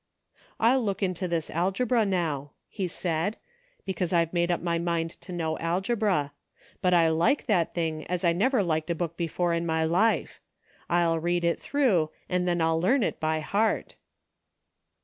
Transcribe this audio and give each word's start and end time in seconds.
"I'll 0.59 0.83
look 0.83 1.03
into 1.03 1.27
this 1.27 1.51
algebra, 1.51 2.07
now," 2.07 2.53
he 2.67 2.87
said," 2.87 3.37
be 3.85 3.93
cause 3.93 4.11
I've 4.11 4.33
made 4.33 4.49
up 4.49 4.59
my 4.59 4.79
mind 4.79 5.11
to 5.21 5.31
know 5.31 5.59
algebra; 5.59 6.31
but 6.81 6.91
I 6.91 7.09
like 7.09 7.45
that 7.45 7.75
thing 7.75 8.07
as 8.07 8.23
I 8.23 8.33
never 8.33 8.63
liked 8.63 8.89
a 8.89 8.95
book 8.95 9.15
before 9.15 9.53
in 9.53 9.63
my 9.63 9.83
life; 9.83 10.41
I'll 10.89 11.19
read 11.19 11.43
it 11.43 11.59
through, 11.59 12.09
and 12.27 12.47
then 12.47 12.61
I'll 12.63 12.81
learn 12.81 13.03
it 13.03 13.19
by 13.19 13.41
heart." 13.41 13.93